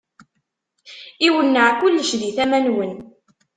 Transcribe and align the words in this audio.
Iwenneɛ 1.27 1.67
kullec 1.79 2.11
di 2.19 2.29
tama-nwen. 2.37 2.93